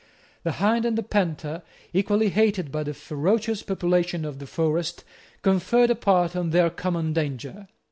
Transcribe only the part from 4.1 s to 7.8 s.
of the forest, conferred apart on their common danger.